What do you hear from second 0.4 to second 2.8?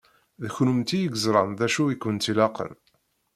D kennemti i yeẓṛan d acu i kent-ilaqen.